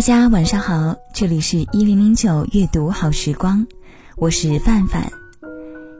[0.00, 3.66] 大家晚上好，这里是一零零九阅读好时光，
[4.16, 5.06] 我是范范。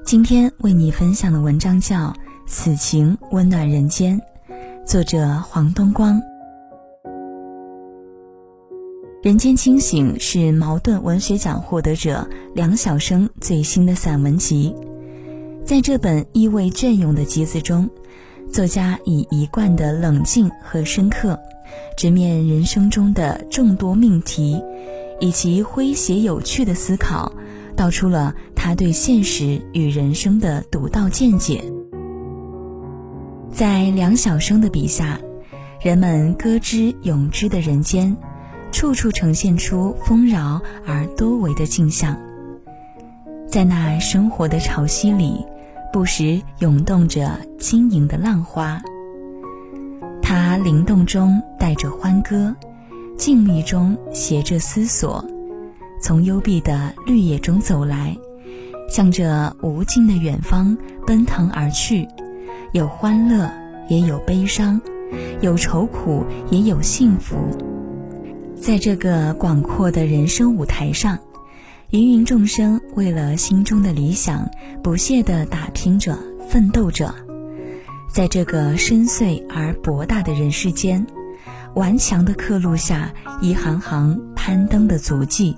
[0.07, 2.07] 今天为你分享的文章叫
[2.47, 4.19] 《此情温暖人间》，
[4.87, 6.19] 作者黄东光。
[9.23, 14.75] 人间清醒是茅盾文学奖获得者梁晓声最新的散文集，
[15.63, 17.87] 在这本意味隽永的集子中，
[18.51, 21.39] 作家以一贯的冷静和深刻。
[21.97, 24.63] 直面人生中的众多命题，
[25.21, 27.33] 以及诙谐有趣的思考，
[27.77, 31.63] 道出了他对现实与人生的独到见解。
[33.53, 35.21] 在梁晓声的笔下，
[35.83, 38.17] 人们歌之咏之的人间，
[38.71, 42.17] 处处呈现出丰饶而多维的景象。
[43.49, 45.45] 在那生活的潮汐里，
[45.93, 48.81] 不时涌动着晶莹的浪花。
[50.51, 52.53] 它灵动中带着欢歌，
[53.17, 55.25] 静谧中携着思索，
[56.03, 58.17] 从幽闭的绿野中走来，
[58.89, 62.09] 向着无尽的远方奔腾而去。
[62.73, 63.49] 有欢乐，
[63.89, 64.81] 也有悲伤；
[65.41, 67.37] 有愁苦，也有幸福。
[68.57, 71.17] 在这个广阔的人生舞台上，
[71.91, 74.51] 芸芸众生为了心中的理想，
[74.83, 77.15] 不懈地打拼着，奋斗着。
[78.13, 81.07] 在这个深邃而博大的人世间，
[81.75, 85.55] 顽强地刻录下一行行攀登的足迹。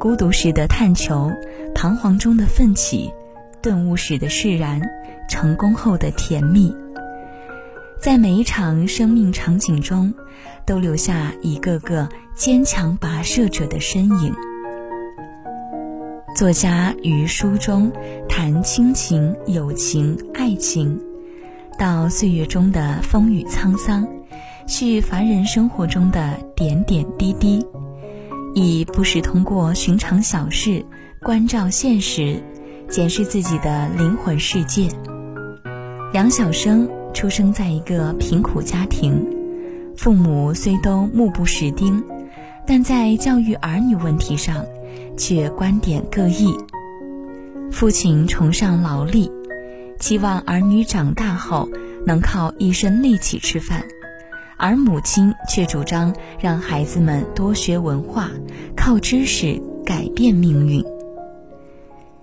[0.00, 1.30] 孤独时的探求，
[1.74, 3.12] 彷徨中的奋起，
[3.60, 4.80] 顿悟时的释然，
[5.28, 6.74] 成功后的甜蜜。
[8.00, 10.14] 在每一场生命场景中，
[10.64, 14.34] 都留下一个个坚强跋涉者的身影。
[16.34, 17.92] 作家于书中
[18.28, 20.98] 谈亲情、友情、爱情。
[21.78, 24.06] 到岁月中的风雨沧桑，
[24.66, 27.64] 去凡人生活中的点点滴滴，
[28.52, 30.84] 以不时通过寻常小事
[31.22, 32.42] 关照现实，
[32.88, 34.88] 检视自己的灵魂世界。
[36.12, 39.24] 梁晓声出生在一个贫苦家庭，
[39.96, 42.02] 父母虽都目不识丁，
[42.66, 44.64] 但在教育儿女问题上，
[45.16, 46.52] 却观点各异。
[47.70, 49.30] 父亲崇尚劳力。
[49.98, 51.68] 期望儿女长大后
[52.06, 53.84] 能靠一身力气吃饭，
[54.56, 58.30] 而母亲却主张让孩子们多学文化，
[58.76, 60.84] 靠知识改变命运。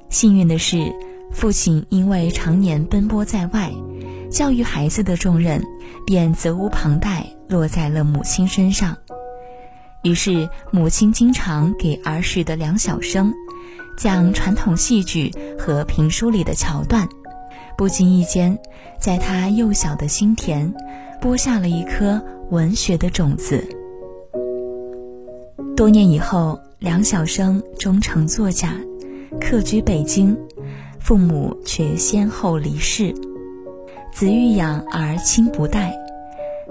[0.10, 0.92] 幸运的是，
[1.32, 3.72] 父亲因为常年奔波在外，
[4.32, 5.62] 教育孩子的重任
[6.06, 8.96] 便责无旁贷落在了母亲身上。
[10.04, 13.34] 于是，母亲经常给儿时的梁晓声
[13.98, 17.08] 讲传统戏剧和评书里的桥段。
[17.78, 18.58] 不经意间，
[19.00, 20.74] 在他幼小的心田，
[21.20, 23.64] 播下了一颗文学的种子。
[25.76, 28.74] 多年以后，梁晓声终成作家，
[29.42, 30.38] 客居北京，
[31.00, 33.14] 父母却先后离世，
[34.14, 35.94] 子欲养而亲不待。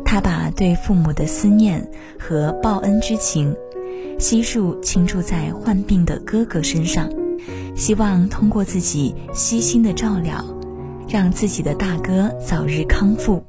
[0.07, 1.87] 他把对父母的思念
[2.19, 3.55] 和报恩之情，
[4.19, 7.11] 悉数倾注在患病的哥哥身上，
[7.77, 10.43] 希望通过自己悉心的照料。
[11.09, 13.43] 让自己的大哥早日康复，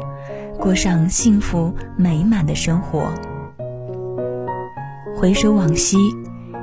[0.60, 3.10] 过上幸福美满的生活。
[5.16, 5.98] 回首往昔，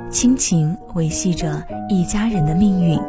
[0.09, 2.99] 亲情维系着一家人的命运，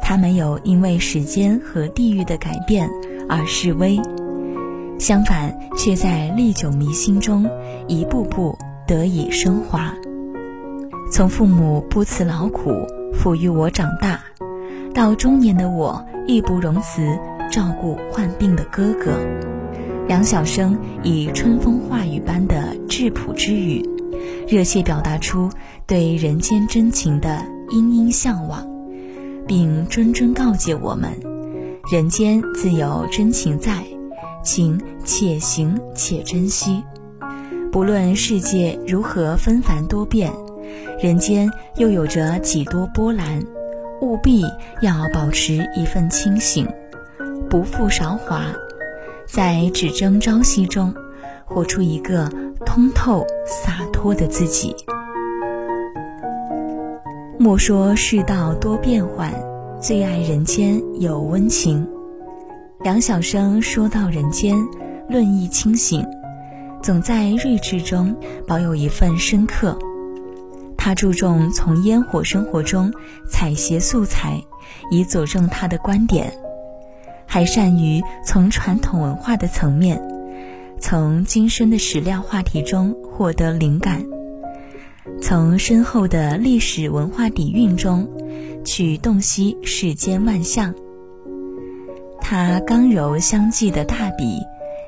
[0.00, 2.88] 他没有因为时间和地域的改变
[3.28, 4.00] 而示威，
[4.98, 7.48] 相反，却在历久弥新中
[7.86, 9.94] 一步步得以升华。
[11.12, 12.70] 从父母不辞劳苦
[13.12, 14.23] 抚育我长大。
[14.94, 17.18] 到中年的我，义不容辞
[17.50, 19.18] 照顾患病的哥哥。
[20.06, 23.84] 梁晓声以春风化雨般的质朴之语，
[24.46, 25.50] 热切表达出
[25.84, 28.64] 对人间真情的殷殷向往，
[29.48, 31.10] 并谆谆告诫我们：
[31.90, 33.84] 人间自有真情在，
[34.44, 36.84] 请且行且珍惜。
[37.72, 40.32] 不论世界如何纷繁多变，
[41.02, 43.42] 人间又有着几多波澜。
[44.04, 44.44] 务必
[44.82, 46.68] 要保持一份清醒，
[47.48, 48.44] 不负韶华，
[49.26, 50.94] 在只争朝夕中，
[51.46, 52.30] 活出一个
[52.66, 54.76] 通透洒脱的自己。
[57.38, 59.32] 莫说世道多变幻，
[59.80, 61.88] 最爱人间有温情。
[62.80, 64.54] 梁晓声说到人间，
[65.08, 66.06] 论意清醒，
[66.82, 68.14] 总在睿智中
[68.46, 69.78] 保有一份深刻。
[70.84, 72.92] 他注重从烟火生活中
[73.26, 74.38] 采撷素材，
[74.90, 76.30] 以佐证他的观点，
[77.24, 79.98] 还善于从传统文化的层面，
[80.78, 84.04] 从今生的史料话题中获得灵感，
[85.22, 88.06] 从深厚的历史文化底蕴中
[88.62, 90.74] 去洞悉世间万象。
[92.20, 94.38] 他刚柔相济的大笔，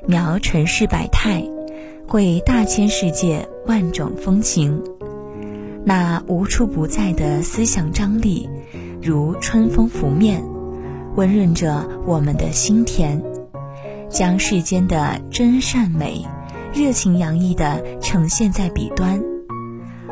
[0.05, 1.43] 描尘世百态，
[2.07, 4.79] 绘大千世界万种风情。
[5.87, 8.49] 那无处不在的思想张力，
[9.01, 10.43] 如春风拂面，
[11.15, 13.23] 温润着我们的心田，
[14.09, 16.25] 将世间的真善美，
[16.73, 19.23] 热情洋溢地呈现在笔端，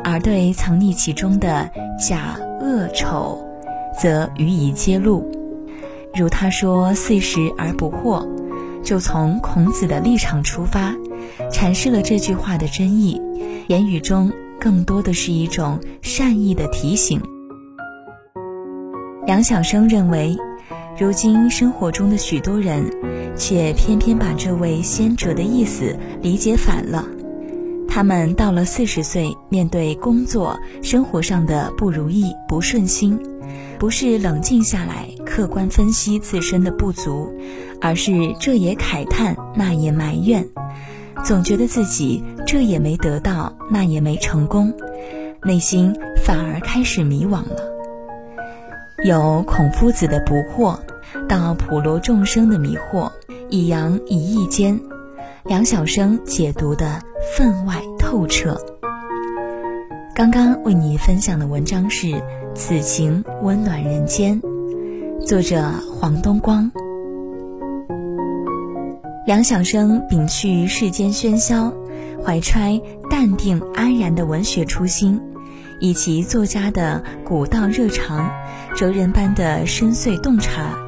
[0.02, 1.70] 而对藏匿其中的
[2.00, 3.44] 假恶丑，
[4.00, 5.30] 则予以揭露。
[6.14, 8.26] 如他说“四十而不惑”，
[8.82, 10.94] 就从孔子的立场出发，
[11.52, 13.20] 阐释了这句话的真意，
[13.66, 14.32] 言语中。
[14.60, 17.20] 更多的是一种善意的提醒。
[19.26, 20.36] 梁晓声认为，
[20.98, 22.84] 如今生活中的许多人，
[23.36, 27.04] 却偏偏把这位先哲的意思理解反了。
[27.88, 33.18] 他们到了四十岁，面对工作、生活上的不如意、不顺心，
[33.78, 37.32] 不是冷静下来客观分析自身的不足，
[37.80, 40.46] 而是这也慨叹，那也埋怨。
[41.26, 44.72] 总觉得自己这也没得到，那也没成功，
[45.42, 45.92] 内心
[46.24, 47.56] 反而开始迷惘了。
[49.02, 50.78] 有孔夫子的不惑，
[51.28, 53.10] 到普罗众生的迷惑，
[53.50, 54.80] 一阳一义间，
[55.42, 57.02] 梁晓声解读的
[57.36, 58.56] 分外透彻。
[60.14, 62.06] 刚刚为你分享的文章是
[62.54, 64.40] 《此情温暖人间》，
[65.26, 66.70] 作者黄东光。
[69.26, 71.74] 梁晓声摒去世间喧嚣，
[72.24, 72.80] 怀揣
[73.10, 75.20] 淡定安然的文学初心，
[75.80, 78.30] 以其作家的古道热肠、
[78.76, 80.78] 哲人般的深邃洞察，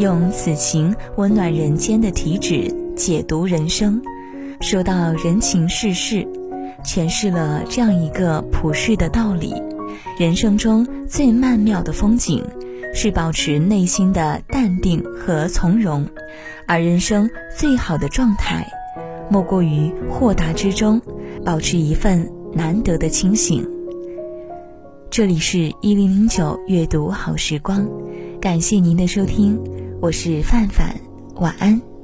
[0.00, 4.02] 用此情温暖人间的体旨解读人生，
[4.60, 6.26] 说到人情世事，
[6.84, 9.54] 诠释了这样一个普世的道理：
[10.18, 12.42] 人生中最曼妙的风景，
[12.94, 16.06] 是保持内心的淡定和从容。
[16.66, 18.66] 而人生最好的状态，
[19.30, 21.00] 莫过于豁达之中，
[21.44, 23.68] 保持一份难得的清醒。
[25.08, 27.88] 这里是一零零九阅读好时光，
[28.40, 29.58] 感谢您的收听，
[30.00, 30.94] 我是范范，
[31.36, 31.95] 晚安。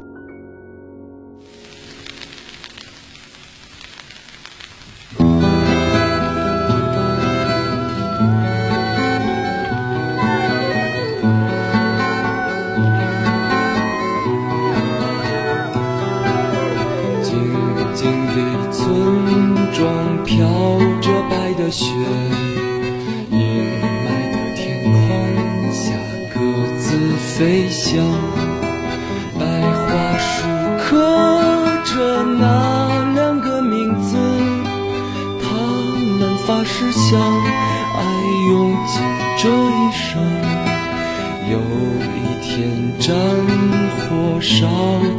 [44.63, 44.69] 找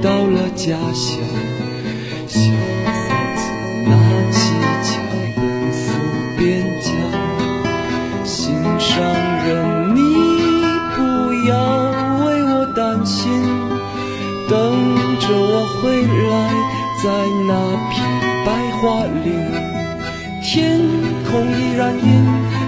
[0.02, 1.20] 到了家乡
[2.28, 3.04] 小伙
[3.36, 3.44] 子
[3.90, 3.92] 拿
[4.32, 4.40] 起
[4.86, 5.04] 枪
[5.36, 5.38] 奔
[5.74, 5.84] 赴
[6.38, 9.04] 边疆心上
[9.46, 10.00] 人你
[10.96, 11.52] 不要
[12.24, 13.30] 为我担心
[14.48, 14.58] 等
[15.20, 16.34] 着我回来
[17.04, 17.10] 在
[17.46, 17.52] 那
[17.92, 17.94] 片
[18.46, 18.48] 白
[18.80, 19.28] 桦林
[20.42, 20.80] 天
[21.30, 22.08] 空依然阴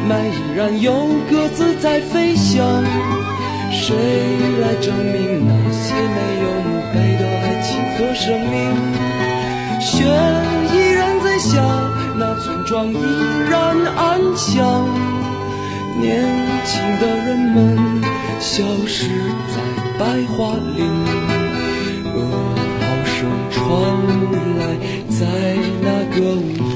[0.09, 0.91] 霾依然有
[1.29, 2.83] 鸽子在飞翔
[3.87, 3.93] 谁
[4.61, 8.55] 来证明那些没有墓碑的爱情和生命？
[9.79, 9.93] 雪
[10.73, 11.61] 依然在下，
[12.17, 12.97] 那村庄依
[13.47, 14.89] 然安详。
[16.01, 16.25] 年
[16.65, 17.77] 轻的人们
[18.39, 19.05] 消失
[19.53, 19.55] 在
[19.99, 20.03] 白
[20.35, 20.79] 桦林。
[22.15, 22.17] 噩
[22.81, 23.61] 耗声传
[24.57, 24.61] 来，
[25.11, 25.21] 在
[25.83, 26.73] 那个午后，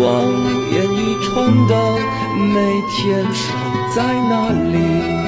[0.00, 0.24] 望
[0.70, 1.74] 眼欲穿的，
[2.54, 3.52] 每天守
[3.94, 5.27] 在那里。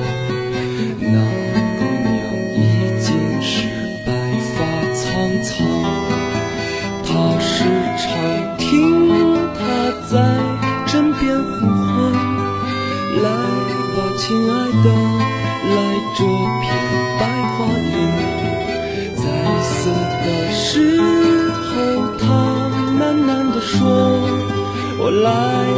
[25.21, 25.70] 时